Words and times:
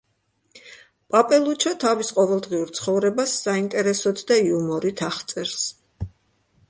პაპელუჩო 1.15 1.73
თავის 1.83 2.09
ყოველდღიურ 2.19 2.73
ცხოვრებას 2.79 3.35
საინტერესოდ 3.43 4.25
და 4.33 4.39
იუმორით 4.47 5.05
აღწერს. 5.13 5.61